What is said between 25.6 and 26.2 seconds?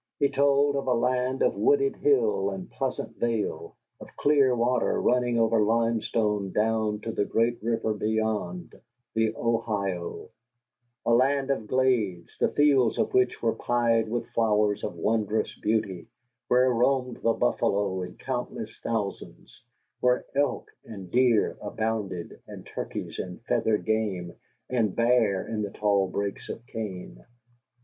the tall